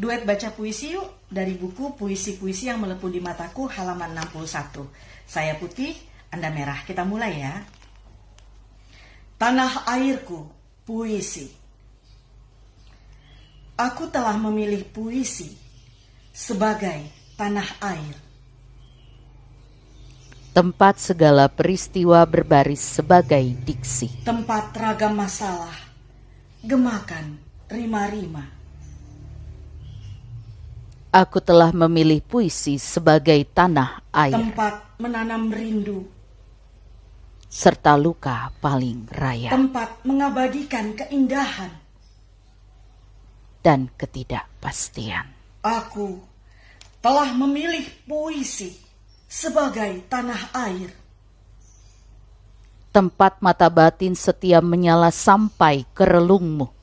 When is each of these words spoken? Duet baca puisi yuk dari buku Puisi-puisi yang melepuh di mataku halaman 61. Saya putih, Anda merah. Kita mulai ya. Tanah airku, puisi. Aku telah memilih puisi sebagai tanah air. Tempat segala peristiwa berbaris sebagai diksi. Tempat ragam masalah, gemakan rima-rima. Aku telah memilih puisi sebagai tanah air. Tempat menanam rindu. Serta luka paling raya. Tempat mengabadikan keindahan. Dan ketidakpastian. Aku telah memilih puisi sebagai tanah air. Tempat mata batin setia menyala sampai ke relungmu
Duet 0.00 0.24
baca 0.24 0.48
puisi 0.56 0.96
yuk 0.96 1.28
dari 1.28 1.60
buku 1.60 1.92
Puisi-puisi 1.92 2.72
yang 2.72 2.80
melepuh 2.80 3.12
di 3.12 3.20
mataku 3.20 3.68
halaman 3.68 4.16
61. 4.16 4.88
Saya 5.28 5.60
putih, 5.60 5.92
Anda 6.32 6.48
merah. 6.48 6.80
Kita 6.88 7.04
mulai 7.04 7.36
ya. 7.36 7.60
Tanah 9.36 9.84
airku, 9.92 10.48
puisi. 10.88 11.52
Aku 13.76 14.08
telah 14.08 14.40
memilih 14.40 14.88
puisi 14.88 15.52
sebagai 16.32 17.04
tanah 17.36 17.68
air. 17.84 18.16
Tempat 20.56 20.96
segala 20.96 21.44
peristiwa 21.52 22.24
berbaris 22.24 22.80
sebagai 22.80 23.44
diksi. 23.68 24.24
Tempat 24.24 24.72
ragam 24.72 25.12
masalah, 25.12 25.76
gemakan 26.64 27.36
rima-rima. 27.68 28.59
Aku 31.10 31.42
telah 31.42 31.74
memilih 31.74 32.22
puisi 32.22 32.78
sebagai 32.78 33.42
tanah 33.50 33.98
air. 34.14 34.30
Tempat 34.30 34.94
menanam 35.02 35.50
rindu. 35.50 36.06
Serta 37.50 37.98
luka 37.98 38.54
paling 38.62 39.10
raya. 39.10 39.50
Tempat 39.50 40.06
mengabadikan 40.06 40.94
keindahan. 40.94 41.74
Dan 43.58 43.90
ketidakpastian. 43.98 45.26
Aku 45.66 46.22
telah 47.02 47.34
memilih 47.34 47.90
puisi 48.06 48.78
sebagai 49.26 50.06
tanah 50.06 50.54
air. 50.54 50.94
Tempat 52.94 53.42
mata 53.42 53.66
batin 53.66 54.14
setia 54.14 54.62
menyala 54.62 55.10
sampai 55.10 55.82
ke 55.90 56.06
relungmu 56.06 56.79